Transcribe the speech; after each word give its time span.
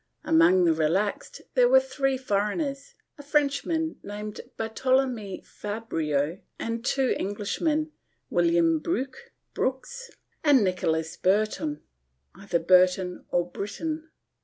Among 0.23 0.65
the 0.65 0.73
relaxed 0.73 1.43
there 1.53 1.69
were 1.69 1.79
three 1.79 2.17
foreigners— 2.17 2.95
a 3.19 3.23
Frenchman 3.23 3.97
named 4.01 4.41
Bartolome 4.57 5.43
Fabreo 5.45 6.39
and 6.57 6.83
two 6.83 7.13
Englishmen, 7.19 7.91
William 8.31 8.81
Bruq 8.81 9.13
(Brooks) 9.53 10.09
and 10.43 10.63
Nicolas 10.63 11.17
Bertoun 11.17 11.81
(Burton 12.65 13.25
or 13.29 13.47
Britton). 13.51 14.09